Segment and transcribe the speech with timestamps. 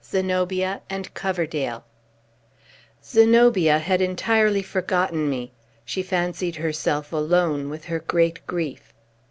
[0.03, 1.83] ZENOBIA AND COVERDALE
[3.05, 5.51] Zenobia had entirely forgotten me.
[5.85, 8.93] She fancied herself alone with her great grief.